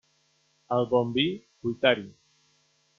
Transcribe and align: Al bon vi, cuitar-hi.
Al 0.77 0.89
bon 0.95 1.13
vi, 1.19 1.27
cuitar-hi. 1.61 2.11